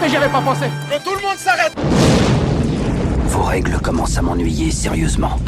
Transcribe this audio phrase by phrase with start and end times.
[0.00, 1.72] Mais j'y avais pas pensé Que tout le monde s'arrête
[3.28, 5.38] Vos règles commencent à m'ennuyer sérieusement.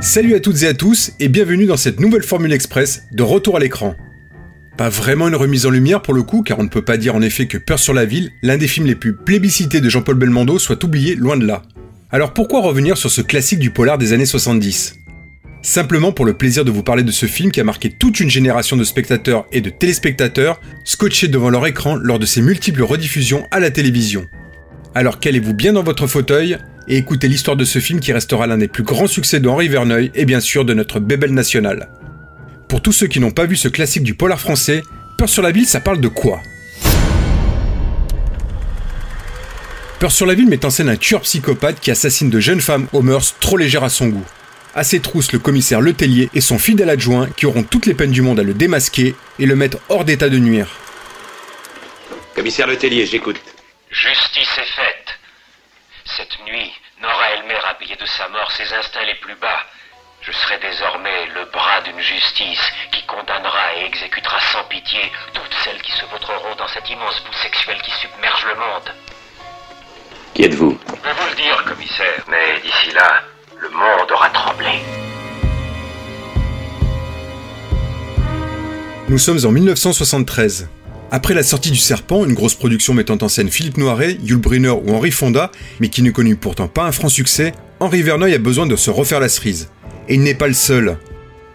[0.00, 3.56] Salut à toutes et à tous et bienvenue dans cette nouvelle Formule Express de retour
[3.56, 3.94] à l'écran.
[4.76, 7.14] Pas vraiment une remise en lumière pour le coup, car on ne peut pas dire
[7.14, 10.16] en effet que Peur sur la ville, l'un des films les plus plébiscités de Jean-Paul
[10.16, 11.62] Belmondo, soit oublié loin de là.
[12.10, 14.99] Alors pourquoi revenir sur ce classique du polar des années 70
[15.62, 18.30] Simplement pour le plaisir de vous parler de ce film qui a marqué toute une
[18.30, 23.46] génération de spectateurs et de téléspectateurs scotchés devant leur écran lors de ses multiples rediffusions
[23.50, 24.26] à la télévision.
[24.94, 26.56] Alors calez-vous bien dans votre fauteuil
[26.88, 29.68] et écoutez l'histoire de ce film qui restera l'un des plus grands succès de Henri
[29.68, 31.90] Verneuil et bien sûr de notre bébelle nationale.
[32.68, 34.82] Pour tous ceux qui n'ont pas vu ce classique du polar français,
[35.20, 36.40] Peur sur la ville, ça parle de quoi?
[39.98, 42.86] Peur sur la ville met en scène un tueur psychopathe qui assassine de jeunes femmes
[42.94, 44.24] aux mœurs trop légères à son goût.
[44.72, 48.12] À ses trousses, le commissaire Letellier et son fidèle adjoint qui auront toutes les peines
[48.12, 50.68] du monde à le démasquer et le mettre hors d'état de nuire.
[52.36, 53.40] Commissaire Letellier, j'écoute.
[53.90, 55.18] Justice est faite.
[56.04, 56.70] Cette nuit,
[57.02, 59.66] Nora Elmer a payé de sa mort ses instincts les plus bas.
[60.22, 62.62] Je serai désormais le bras d'une justice
[62.92, 65.00] qui condamnera et exécutera sans pitié
[65.34, 68.94] toutes celles qui se vautreront dans cet immense bout sexuel qui submerge le monde.
[70.34, 70.78] Qui êtes-vous?
[70.86, 73.22] Je peux vous le dire, commissaire, mais d'ici là,
[73.60, 74.68] le monde aura tremblé.
[79.08, 80.68] Nous sommes en 1973.
[81.10, 84.70] Après la sortie du Serpent, une grosse production mettant en scène Philippe Noiret, Yul Brynner
[84.70, 85.50] ou Henri Fonda,
[85.80, 88.90] mais qui ne connut pourtant pas un franc succès, Henri Verneuil a besoin de se
[88.90, 89.68] refaire la cerise.
[90.08, 90.96] Et il n'est pas le seul.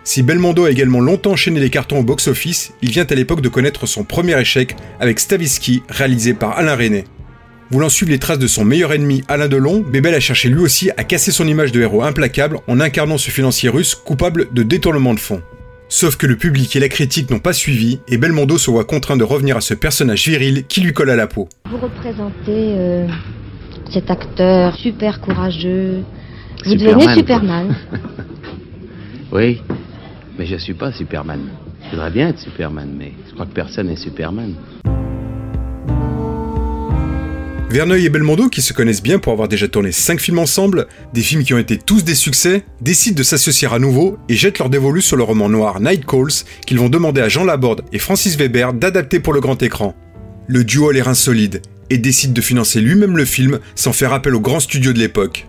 [0.03, 3.49] Si Belmondo a également longtemps enchaîné les cartons au box-office, il vient à l'époque de
[3.49, 7.05] connaître son premier échec avec Stavisky, réalisé par Alain Resnais.
[7.71, 10.91] Voulant suivre les traces de son meilleur ennemi Alain Delon, Bébel a cherché lui aussi
[10.97, 15.15] à casser son image de héros implacable en incarnant ce financier russe coupable de détournement
[15.15, 15.41] de fonds.
[15.89, 19.17] Sauf que le public et la critique n'ont pas suivi et Belmondo se voit contraint
[19.17, 21.49] de revenir à ce personnage viril qui lui colle à la peau.
[21.69, 23.07] Vous représentez euh,
[23.91, 26.03] cet acteur super courageux.
[26.65, 27.15] Vous Superman, devenez.
[27.15, 27.75] Superman.
[29.31, 29.61] Oui,
[30.37, 31.41] mais je suis pas Superman.
[31.85, 34.53] Je voudrais bien être Superman, mais je crois que personne n'est Superman.
[37.69, 41.21] Verneuil et Belmondo, qui se connaissent bien pour avoir déjà tourné 5 films ensemble, des
[41.21, 44.69] films qui ont été tous des succès, décident de s'associer à nouveau et jettent leur
[44.69, 48.37] dévolu sur le roman noir Night Calls qu'ils vont demander à Jean Laborde et Francis
[48.37, 49.95] Weber d'adapter pour le grand écran.
[50.47, 54.13] Le duo a les reins solides et décide de financer lui-même le film sans faire
[54.13, 55.47] appel aux grands studios de l'époque.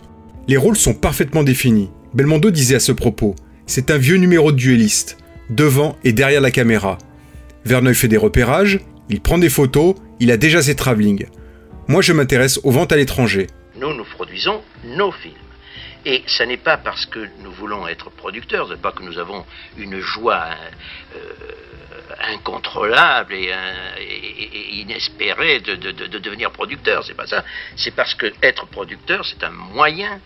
[0.48, 1.90] Les rôles sont parfaitement définis.
[2.14, 5.18] Belmondo disait à ce propos C'est un vieux numéro de duelliste,
[5.50, 6.98] devant et derrière la caméra.
[7.66, 11.26] Verneuil fait des repérages, il prend des photos, il a déjà ses travelling.
[11.88, 13.46] Moi, je m'intéresse aux ventes à l'étranger.
[13.76, 15.34] Nous, nous produisons nos films.
[16.04, 19.18] Et ce n'est pas parce que nous voulons être producteurs, ce n'est pas que nous
[19.18, 19.44] avons
[19.76, 20.46] une joie
[21.16, 21.18] euh,
[22.32, 27.04] incontrôlable et, euh, inespérée de, de- de- de devenir producteur.
[27.04, 27.44] C'est pas ça.
[27.76, 30.20] C'est parce que être producteur, c'est un moyen.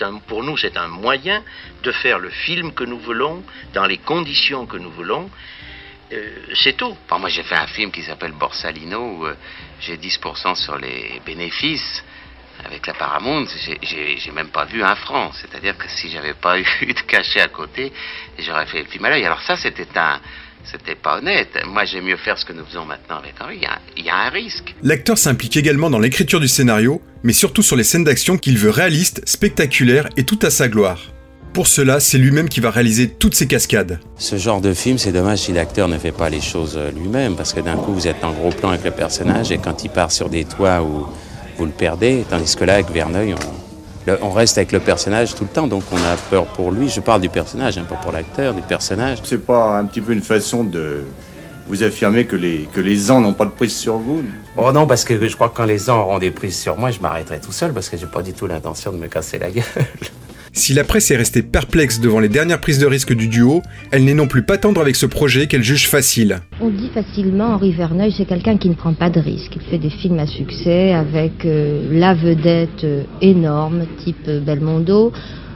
[0.00, 1.44] Un, pour nous, c'est un moyen
[1.84, 3.44] de faire le film que nous voulons,
[3.74, 5.30] dans les conditions que nous voulons.
[6.12, 6.30] Euh,
[6.62, 6.96] c'est tout.
[7.18, 9.34] Moi, j'ai fait un film qui s'appelle Borsalino, où euh,
[9.80, 12.04] j'ai 10% sur les bénéfices.
[12.64, 13.46] Avec la Paramount,
[13.82, 15.30] j'ai même pas vu un franc.
[15.40, 17.92] C'est-à-dire que si j'avais pas eu de cachet à côté,
[18.38, 19.24] j'aurais fait le film à l'œil.
[19.24, 20.20] Alors ça, c'était un...
[20.64, 21.56] C'était pas honnête.
[21.66, 23.56] Moi, j'aime mieux faire ce que nous faisons maintenant avec Henri.
[23.56, 24.74] Il y a, il y a un risque.
[24.82, 28.68] L'acteur s'implique également dans l'écriture du scénario, mais surtout sur les scènes d'action qu'il veut
[28.68, 30.98] réalistes, spectaculaires et tout à sa gloire.
[31.58, 33.98] Pour cela, c'est lui-même qui va réaliser toutes ces cascades.
[34.16, 37.34] Ce genre de film, c'est dommage si l'acteur ne fait pas les choses euh, lui-même,
[37.34, 39.90] parce que d'un coup, vous êtes en gros plan avec le personnage, et quand il
[39.90, 41.08] part sur des toits où
[41.56, 45.34] vous le perdez, tandis que là, avec Verneuil, on, le- on reste avec le personnage
[45.34, 46.88] tout le temps, donc on a peur pour lui.
[46.88, 49.18] Je parle du personnage, hein, pas pour l'acteur, du personnage.
[49.24, 51.02] C'est pas un petit peu une façon de
[51.66, 54.22] vous affirmer que les, que les ans n'ont pas de prise sur vous?
[54.56, 56.92] Oh non, parce que je crois que quand les gens auront des prises sur moi,
[56.92, 59.50] je m'arrêterai tout seul parce que j'ai pas du tout l'intention de me casser la
[59.50, 59.64] gueule.
[60.52, 64.04] Si la presse est restée perplexe devant les dernières prises de risque du duo, elle
[64.04, 66.40] n'est non plus pas tendre avec ce projet qu'elle juge facile.
[66.60, 69.56] On dit facilement Henri Verneuil, c'est quelqu'un qui ne prend pas de risques.
[69.56, 75.12] Il fait des films à succès avec euh, la vedette euh, énorme, type euh, Belmondo.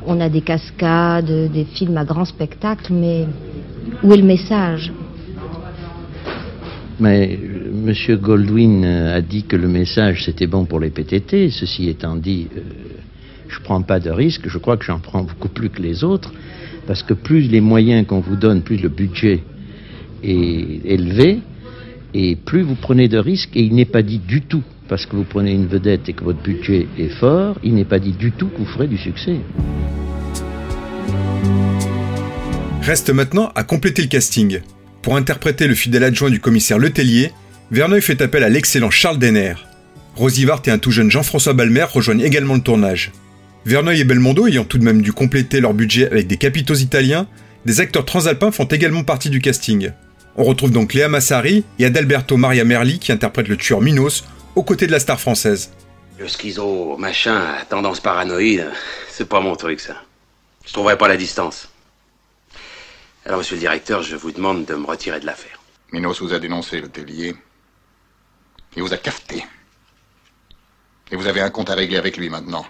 [0.07, 3.27] On a des cascades, des films à grand spectacle, mais
[4.03, 4.93] où est le message?
[7.01, 7.93] Mais M.
[8.21, 11.51] Goldwyn a dit que le message c'était bon pour les PTT.
[11.51, 12.61] Ceci étant dit, euh,
[13.63, 14.49] prends pas de risque.
[14.49, 16.33] Je crois que j'en prends beaucoup plus que les autres.
[16.87, 19.43] Parce que plus les moyens qu'on vous donne, plus le budget
[20.25, 21.39] est élevé,
[22.15, 23.57] et plus vous prenez de risques.
[23.57, 26.25] Et il n'est pas dit du tout, parce que vous prenez une vedette et que
[26.25, 29.37] votre budget est fort, il n'est pas dit du tout que vous ferez du succès.
[32.83, 34.61] Reste maintenant à compléter le casting.
[35.03, 37.31] Pour interpréter le fidèle adjoint du commissaire Letellier,
[37.71, 39.55] Verneuil fait appel à l'excellent Charles Denner.
[40.17, 43.13] Rosy Vart et un tout jeune Jean-François Balmer rejoignent également le tournage.
[43.65, 47.29] Verneuil et Belmondo ayant tout de même dû compléter leur budget avec des capitaux italiens,
[47.65, 49.93] des acteurs transalpins font également partie du casting.
[50.37, 54.25] On retrouve donc Léa Massari et Adalberto Maria Merli qui interprètent le tueur Minos
[54.57, 55.71] aux côtés de la star française.
[56.19, 58.69] Le schizo, machin, tendance paranoïde,
[59.09, 59.95] c'est pas mon truc ça.
[60.67, 61.69] Je trouverai pas la distance.
[63.25, 65.61] Alors, monsieur le directeur, je vous demande de me retirer de l'affaire.
[65.93, 67.37] Minos vous a dénoncé, le tellier.
[68.77, 69.45] Il vous a cafeté.
[71.13, 72.65] Et vous avez un compte à régler avec lui maintenant.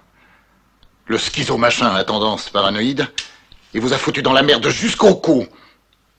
[1.07, 3.09] Le schizo machin à tendance paranoïde,
[3.75, 5.47] il vous a foutu dans la merde jusqu'au cou.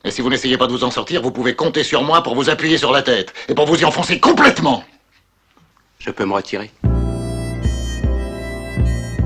[0.03, 2.35] Et si vous n'essayez pas de vous en sortir, vous pouvez compter sur moi pour
[2.35, 4.83] vous appuyer sur la tête et pour vous y enfoncer complètement.
[5.99, 6.69] Je peux me retirer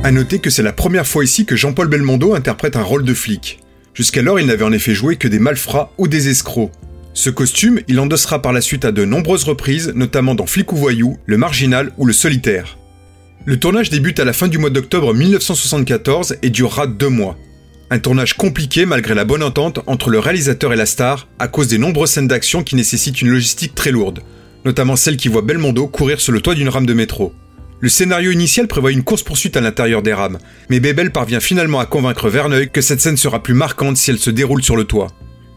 [0.03, 3.15] À noter que c'est la première fois ici que Jean-Paul Belmondo interprète un rôle de
[3.15, 3.59] flic.
[3.95, 6.71] Jusqu'alors, il n'avait en effet joué que des malfrats ou des escrocs.
[7.15, 10.75] Ce costume, il endossera par la suite à de nombreuses reprises, notamment dans Flic ou
[10.75, 12.76] Voyou, Le Marginal ou Le Solitaire.
[13.49, 17.37] Le tournage débute à la fin du mois d'octobre 1974 et durera deux mois.
[17.89, 21.69] Un tournage compliqué malgré la bonne entente entre le réalisateur et la star à cause
[21.69, 24.19] des nombreuses scènes d'action qui nécessitent une logistique très lourde,
[24.65, 27.31] notamment celle qui voit Belmondo courir sur le toit d'une rame de métro.
[27.79, 30.39] Le scénario initial prévoit une course-poursuite à l'intérieur des rames,
[30.69, 34.19] mais Bebel parvient finalement à convaincre Verneuil que cette scène sera plus marquante si elle
[34.19, 35.07] se déroule sur le toit.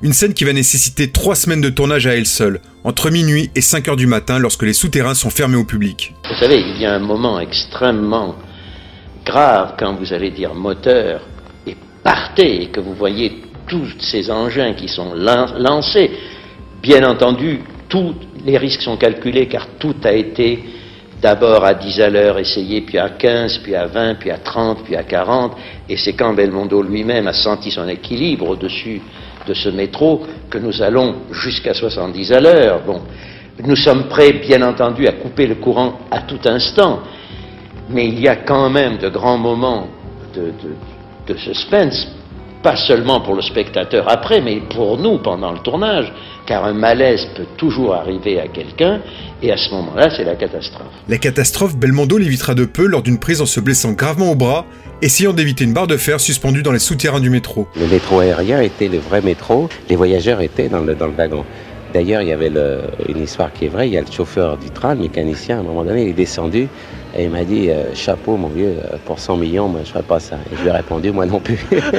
[0.03, 3.61] Une scène qui va nécessiter trois semaines de tournage à elle seule, entre minuit et
[3.61, 6.15] 5 heures du matin lorsque les souterrains sont fermés au public.
[6.27, 8.35] Vous savez, il y a un moment extrêmement
[9.27, 11.21] grave quand vous allez dire moteur
[11.67, 16.11] et partez et que vous voyez tous ces engins qui sont lancés.
[16.81, 17.61] Bien entendu,
[17.91, 18.15] tous
[18.47, 20.65] les risques sont calculés car tout a été
[21.21, 24.83] d'abord à 10 à l'heure essayé, puis à 15, puis à 20, puis à 30,
[24.83, 25.53] puis à 40.
[25.91, 29.03] Et c'est quand Belmondo lui-même a senti son équilibre au-dessus
[29.47, 32.83] de ce métro que nous allons jusqu'à 70 à l'heure.
[33.65, 37.01] Nous sommes prêts, bien entendu, à couper le courant à tout instant,
[37.89, 39.89] mais il y a quand même de grands moments
[40.35, 42.09] de suspense,
[42.63, 46.13] pas seulement pour le spectateur après, mais pour nous pendant le tournage,
[46.47, 49.01] car un malaise peut toujours arriver à quelqu'un,
[49.43, 50.93] et à ce moment-là, c'est la catastrophe.
[51.09, 54.67] La catastrophe, Belmondo l'évitera de peu lors d'une prise en se blessant gravement au bras,
[55.01, 57.67] essayant d'éviter une barre de fer suspendue dans les souterrains du métro.
[57.79, 61.45] Le métro aérien était le vrai métro, les voyageurs étaient dans le, dans le wagon.
[61.95, 64.57] D'ailleurs, il y avait le, une histoire qui est vraie, il y a le chauffeur
[64.59, 66.69] du train, le mécanicien, à un moment donné, il est descendu,
[67.17, 69.93] et il m'a dit euh, Chapeau, mon vieux, euh, pour 100 millions, moi, je ne
[69.93, 70.37] ferais pas ça.
[70.51, 71.59] Et je lui ai répondu Moi non plus.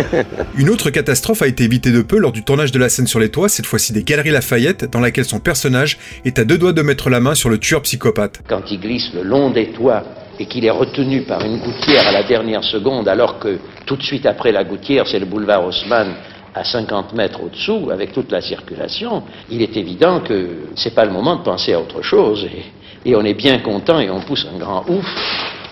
[0.57, 3.19] Une autre catastrophe a été évitée de peu lors du tournage de la scène sur
[3.19, 6.73] les toits, cette fois-ci des Galeries Lafayette, dans laquelle son personnage est à deux doigts
[6.73, 8.41] de mettre la main sur le tueur psychopathe.
[8.47, 10.03] Quand il glisse le long des toits
[10.39, 14.03] et qu'il est retenu par une gouttière à la dernière seconde, alors que tout de
[14.03, 16.15] suite après la gouttière, c'est le boulevard Haussmann
[16.53, 21.11] à 50 mètres au-dessous, avec toute la circulation, il est évident que c'est pas le
[21.11, 22.45] moment de penser à autre chose.
[22.45, 22.63] Et,
[23.05, 25.05] et on est bien content et on pousse un grand ouf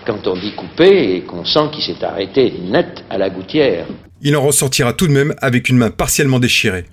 [0.06, 3.86] quand on dit couper et qu'on sent qu'il s'est arrêté net à la gouttière.
[4.22, 6.84] Il en ressortira tout de même avec une main partiellement déchirée.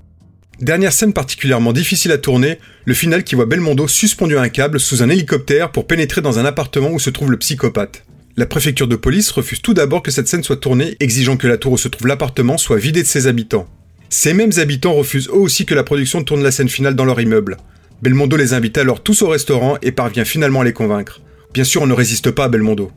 [0.59, 4.79] Dernière scène particulièrement difficile à tourner, le final qui voit Belmondo suspendu à un câble
[4.79, 8.03] sous un hélicoptère pour pénétrer dans un appartement où se trouve le psychopathe.
[8.37, 11.57] La préfecture de police refuse tout d'abord que cette scène soit tournée, exigeant que la
[11.57, 13.67] tour où se trouve l'appartement soit vidée de ses habitants.
[14.09, 17.19] Ces mêmes habitants refusent eux aussi que la production tourne la scène finale dans leur
[17.19, 17.57] immeuble.
[17.99, 21.19] Belmondo les invite alors tous au restaurant et parvient finalement à les convaincre.
[21.51, 22.91] Bien sûr, on ne résiste pas à Belmondo.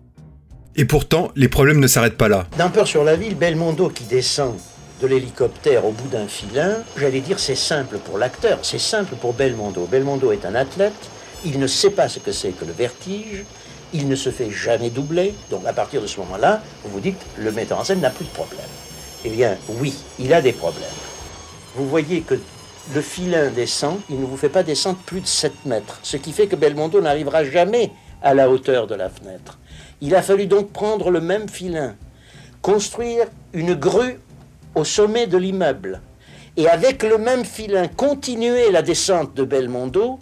[0.77, 2.47] Et pourtant, les problèmes ne s'arrêtent pas là.
[2.59, 4.57] D'un peur sur la ville, Belmondo qui descend
[5.01, 9.33] de l'hélicoptère au bout d'un filin, j'allais dire c'est simple pour l'acteur, c'est simple pour
[9.33, 9.87] Belmondo.
[9.87, 10.93] Belmondo est un athlète,
[11.47, 13.45] il ne sait pas ce que c'est que le vertige,
[13.95, 17.21] il ne se fait jamais doubler, donc à partir de ce moment-là, vous vous dites,
[17.39, 18.61] le metteur en scène n'a plus de problème.
[19.25, 20.85] Eh bien, oui, il a des problèmes.
[21.75, 22.35] Vous voyez que
[22.95, 26.33] le filin descend, il ne vous fait pas descendre plus de 7 mètres, ce qui
[26.33, 29.59] fait que Belmondo n'arrivera jamais à la hauteur de la fenêtre.
[30.01, 31.97] Il a fallu donc prendre le même filin,
[32.63, 34.19] construire une grue
[34.75, 36.01] au sommet de l'immeuble,
[36.57, 40.19] et avec le même filin continuer la descente de Belmondo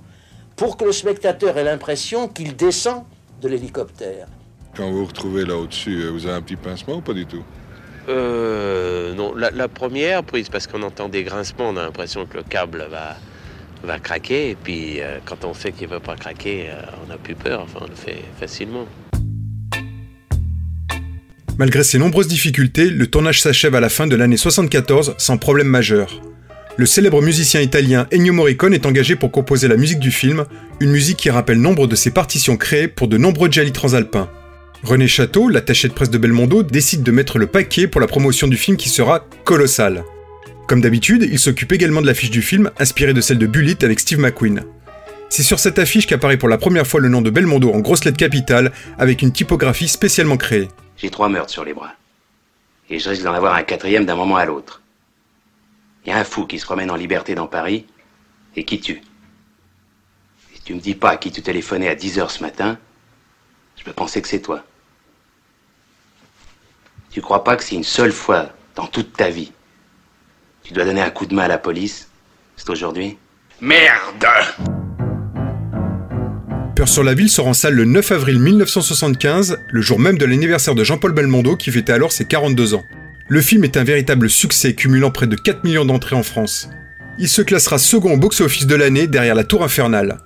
[0.57, 3.05] pour que le spectateur ait l'impression qu'il descend
[3.41, 4.27] de l'hélicoptère.
[4.77, 7.43] Quand vous vous retrouvez là au-dessus, vous avez un petit pincement ou pas du tout?
[8.09, 12.43] Euh, non, la, première prise, parce qu'on entend des grincements, on a l'impression que le
[12.43, 13.17] câble va,
[13.85, 14.51] va craquer.
[14.51, 17.35] Et puis, euh, quand on sait qu'il ne va pas craquer, euh, on n'a plus
[17.35, 17.63] peur.
[17.63, 18.87] Enfin, on le fait facilement.
[21.59, 25.67] Malgré ces nombreuses difficultés, le tournage s'achève à la fin de l'année 74 sans problème
[25.67, 26.23] majeur.
[26.77, 30.45] Le célèbre musicien italien Ennio Morricone est engagé pour composer la musique du film,
[30.79, 34.31] une musique qui rappelle nombre de ses partitions créées pour de nombreux gialli transalpins.
[34.85, 38.47] René Château, l'attaché de presse de Belmondo, décide de mettre le paquet pour la promotion
[38.47, 40.05] du film qui sera colossal.
[40.69, 43.99] Comme d'habitude, il s'occupe également de l'affiche du film, inspirée de celle de Bullitt avec
[43.99, 44.65] Steve McQueen.
[45.31, 48.05] C'est sur cette affiche qu'apparaît pour la première fois le nom de Belmondo en grosses
[48.05, 50.69] lettres capitales, avec une typographie spécialement créée.
[50.97, 51.95] J'ai trois meurtres sur les bras.
[52.89, 54.81] Et je risque d'en avoir un quatrième d'un moment à l'autre.
[56.07, 57.85] Il y a un fou qui se promène en liberté dans Paris
[58.55, 59.03] et qui tue.
[60.55, 62.79] Si tu me dis pas à qui tu téléphonais à 10h ce matin,
[63.77, 64.65] je peux penser que c'est toi.
[67.11, 69.53] Tu crois pas que si une seule fois dans toute ta vie,
[70.63, 72.09] tu dois donner un coup de main à la police,
[72.57, 73.17] c'est aujourd'hui?
[73.61, 74.27] Merde
[76.77, 80.27] Peur sur la ville sort en salle le 9 avril 1975, le jour même de
[80.27, 82.85] l'anniversaire de Jean-Paul Belmondo qui fêtait alors ses 42 ans.
[83.29, 86.69] Le film est un véritable succès cumulant près de 4 millions d'entrées en France.
[87.19, 90.19] Il se classera second au box-office de l'année derrière La Tour Infernale.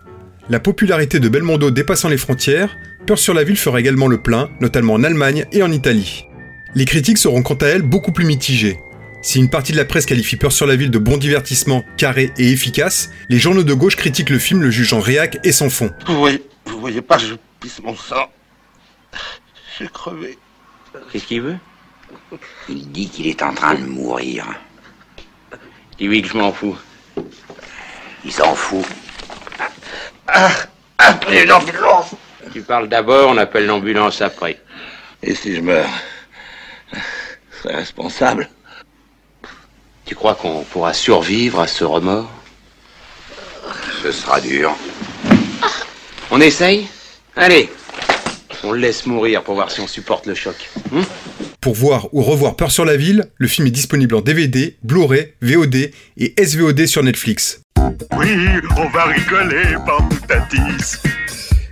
[0.50, 4.50] La popularité de Belmondo dépassant les frontières, Peur sur la ville fera également le plein,
[4.60, 6.26] notamment en Allemagne et en Italie.
[6.74, 8.78] Les critiques seront quant à elles beaucoup plus mitigées.
[9.20, 12.32] Si une partie de la presse qualifie Peur sur la ville de bon divertissement, carré
[12.38, 15.90] et efficace, les journaux de gauche critiquent le film le jugeant réac et sans fond.
[16.06, 18.30] Vous voyez, vous voyez pas, je pisse mon sang.
[19.78, 20.38] J'ai crevé.
[21.12, 21.56] Qu'est-ce qu'il veut?
[22.68, 24.46] Il dit qu'il est en train de mourir.
[25.98, 26.76] Dis-lui que je m'en fous.
[28.24, 28.84] Il s'en fout.
[30.26, 30.50] Ah,
[30.98, 32.14] appelez l'ambulance
[32.52, 34.58] Tu parles d'abord, on appelle l'ambulance après.
[35.22, 35.88] Et si je meurs?
[37.62, 38.48] C'est responsable
[40.04, 42.30] Tu crois qu'on pourra survivre à ce remords?
[44.02, 44.74] Ce sera dur.
[46.32, 46.88] On essaye?
[47.36, 47.70] Allez
[48.64, 50.70] On le laisse mourir pour voir si on supporte le choc.
[50.92, 51.02] Hein?
[51.60, 55.34] Pour voir ou revoir Peur sur la ville, le film est disponible en DVD, Blu-ray,
[55.40, 57.60] VOD et SVOD sur Netflix.
[58.16, 58.36] Oui,
[58.76, 60.96] on va rigoler, Pamputatis.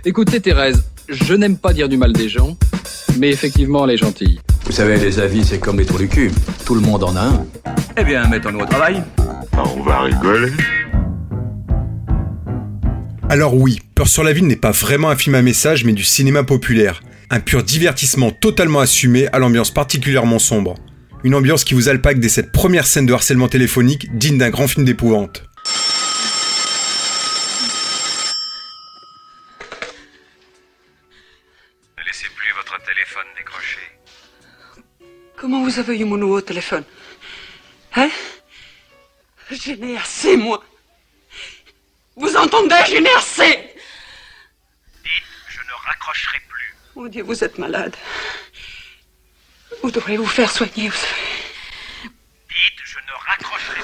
[0.05, 2.55] Écoutez Thérèse, je n'aime pas dire du mal des gens,
[3.17, 4.39] mais effectivement elle est gentille.
[4.71, 6.31] Vous savez, les avis, c'est comme les trous du cul.
[6.65, 7.45] Tout le monde en a un.
[7.97, 9.03] Eh bien, mettons-nous au travail.
[9.57, 10.53] On va rigoler.
[13.27, 16.05] Alors oui, Peur sur la ville n'est pas vraiment un film à message, mais du
[16.05, 17.03] cinéma populaire.
[17.29, 20.75] Un pur divertissement totalement assumé à l'ambiance particulièrement sombre.
[21.25, 24.69] Une ambiance qui vous alpague dès cette première scène de harcèlement téléphonique digne d'un grand
[24.69, 25.50] film d'épouvante.
[35.41, 36.83] Comment vous avez eu mon nouveau téléphone
[37.95, 38.11] Hein
[39.49, 40.63] Je n'ai assez, moi.
[42.15, 43.73] Vous entendez Je n'ai assez
[45.03, 46.75] Dites, je ne raccrocherai plus.
[46.95, 47.95] Mon Dieu, vous êtes malade.
[49.81, 51.31] Vous devrez vous faire soigner, vous savez.
[52.03, 53.81] Dites, je ne raccrocherai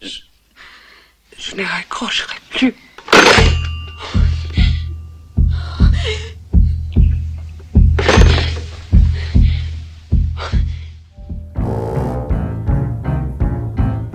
[0.00, 0.22] plus.
[1.38, 2.74] Je ne raccrocherai plus.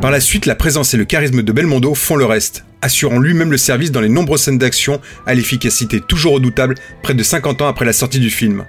[0.03, 3.51] Par la suite, la présence et le charisme de Belmondo font le reste, assurant lui-même
[3.51, 7.69] le service dans les nombreuses scènes d'action à l'efficacité toujours redoutable près de 50 ans
[7.69, 8.65] après la sortie du film.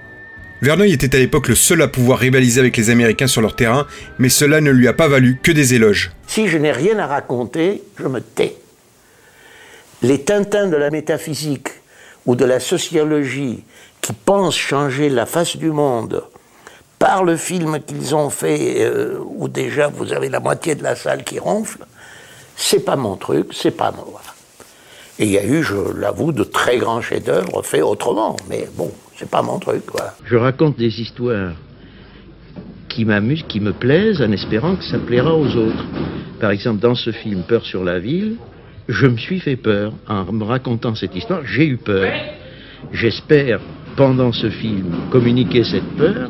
[0.61, 3.85] Verneuil était à l'époque le seul à pouvoir rivaliser avec les Américains sur leur terrain,
[4.17, 6.13] mais cela ne lui a pas valu que des éloges.
[6.25, 8.55] Si je n'ai rien à raconter, je me tais.
[10.03, 11.67] Les Tintins de la métaphysique
[12.25, 13.61] ou de la sociologie
[13.99, 16.23] qui pensent changer la face du monde
[16.99, 20.95] par le film qu'ils ont fait, euh, où déjà vous avez la moitié de la
[20.95, 21.85] salle qui ronfle,
[22.55, 24.21] c'est pas mon truc, c'est pas moi.
[25.19, 28.91] Et il y a eu, je l'avoue, de très grands chefs-d'œuvre faits autrement, mais bon,
[29.17, 30.13] c'est pas mon truc, quoi.
[30.25, 31.53] Je raconte des histoires
[32.89, 35.85] qui m'amusent, qui me plaisent, en espérant que ça plaira aux autres.
[36.39, 38.37] Par exemple, dans ce film Peur sur la ville,
[38.87, 41.45] je me suis fait peur en me racontant cette histoire.
[41.45, 42.11] J'ai eu peur.
[42.91, 43.59] J'espère,
[43.95, 46.29] pendant ce film, communiquer cette peur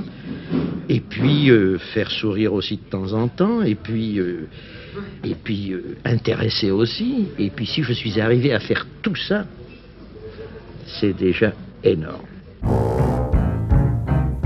[0.89, 4.47] et puis euh, faire sourire aussi de temps en temps, et puis, euh,
[5.23, 7.27] et puis euh, intéresser aussi.
[7.39, 9.45] Et puis si je suis arrivé à faire tout ça,
[10.99, 12.25] c'est déjà énorme.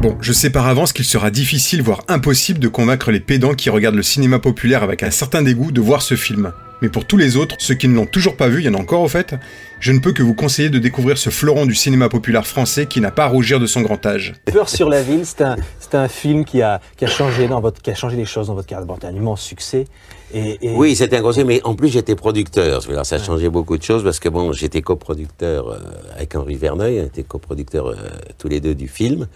[0.01, 3.69] Bon, je sais par avance qu'il sera difficile, voire impossible, de convaincre les pédants qui
[3.69, 6.53] regardent le cinéma populaire avec un certain dégoût de voir ce film.
[6.81, 8.73] Mais pour tous les autres, ceux qui ne l'ont toujours pas vu, il y en
[8.73, 9.35] a encore au fait,
[9.81, 13.01] je ne peux que vous conseiller de découvrir ce fleuron du cinéma populaire français qui
[13.01, 14.33] n'a pas à rougir de son grand âge.
[14.45, 17.59] Peur sur la ville, c'est un, c'est un film qui a, qui a changé dans
[17.59, 18.85] votre, qui a changé les choses dans votre carrière.
[18.87, 19.87] Bon, c'est un immense succès.
[20.33, 22.81] Et, et- Oui, c'était un conseil, mais en plus j'étais producteur.
[22.89, 25.79] Alors, ça a changé beaucoup de choses parce que bon, j'étais coproducteur euh,
[26.15, 27.95] avec Henri Verneuil, on était coproducteurs euh,
[28.37, 29.27] tous les deux du film.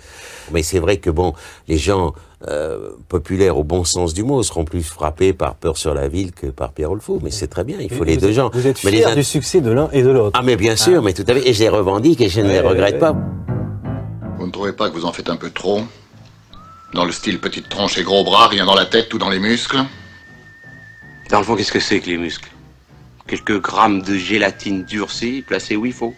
[0.52, 1.34] Mais c'est vrai que bon,
[1.68, 2.14] les gens
[2.48, 6.32] euh, populaires au bon sens du mot seront plus frappés par Peur sur la ville
[6.32, 7.20] que par Pierre Fou.
[7.24, 8.50] Mais c'est très bien, il faut les êtes- deux gens.
[8.54, 10.38] Vous êtes mais fier les du succès de l'un et de l'autre.
[10.38, 11.48] Ah mais bien sûr, mais tout à fait.
[11.48, 13.00] Et je les revendique et je ne les regrette ouais.
[13.00, 13.16] pas.
[14.38, 15.82] Vous ne trouvez pas que vous en faites un peu trop
[16.94, 19.40] Dans le style petite tronche et gros bras, rien dans la tête, tout dans les
[19.40, 19.78] muscles?
[21.30, 22.50] Dans le fond, qu'est-ce que c'est que les muscles?
[23.26, 26.14] Quelques grammes de gélatine durcie placés où il faut.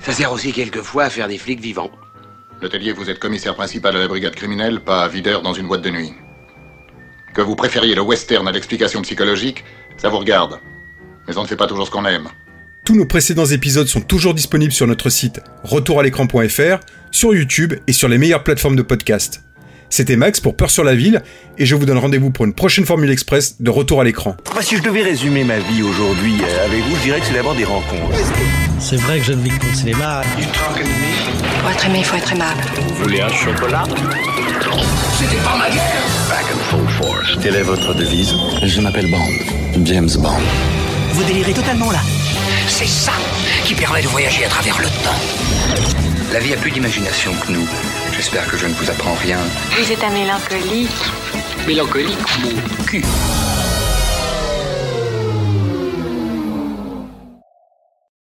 [0.00, 1.90] Ça sert aussi quelquefois à faire des flics vivants.
[2.60, 5.90] Letellier, vous êtes commissaire principal à la brigade criminelle, pas videur dans une boîte de
[5.90, 6.12] nuit.
[7.32, 9.64] Que vous préfériez le western à l'explication psychologique,
[9.96, 10.58] ça vous regarde.
[11.28, 12.28] Mais on ne fait pas toujours ce qu'on aime.
[12.84, 16.80] Tous nos précédents épisodes sont toujours disponibles sur notre site retouralécran.fr,
[17.12, 19.42] sur YouTube et sur les meilleures plateformes de podcast.
[19.90, 21.22] C'était Max pour Peur sur la ville
[21.56, 24.36] et je vous donne rendez-vous pour une prochaine Formule Express de Retour à l'écran.
[24.54, 27.34] Bah, si je devais résumer ma vie aujourd'hui euh, avec vous, je dirais que c'est
[27.34, 28.16] d'abord des rencontres.
[28.78, 30.22] C'est vrai que je ne vis que pour le cinéma.
[31.60, 32.60] Pour être aimé, il faut être aimable.
[32.76, 33.84] Vous voulez un chocolat?
[35.18, 35.82] C'était pas ma guerre
[36.28, 37.38] Back and full force.
[37.42, 38.34] Quelle est votre devise?
[38.62, 39.84] Je m'appelle Bond.
[39.84, 40.40] James Bond.
[41.12, 42.00] Vous délirez totalement là.
[42.68, 43.12] C'est ça
[43.64, 45.18] qui permet de voyager à travers le temps.
[46.32, 47.66] La vie a plus d'imagination que nous.
[48.18, 49.38] J'espère que je ne vous apprends rien.
[49.80, 50.90] Vous êtes un mélancolique.
[51.68, 53.04] Mélancolique, mon cul.